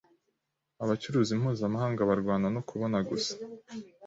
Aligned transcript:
Abacuruzi 0.83 1.33
mpuzamahanga 1.39 2.01
barwana 2.09 2.47
no 2.55 2.61
kubona 2.69 2.97
gusa. 3.09 3.33